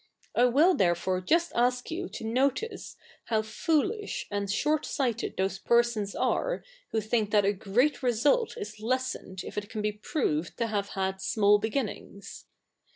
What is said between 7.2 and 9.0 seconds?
that a great result is